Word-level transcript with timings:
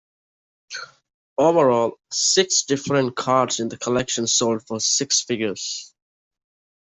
Overall, 1.37 1.99
six 2.11 2.63
different 2.63 3.15
cards 3.15 3.59
in 3.59 3.69
the 3.69 3.77
collection 3.77 4.25
sold 4.25 4.65
for 4.65 4.79
six 4.79 5.21
figures. 5.21 5.93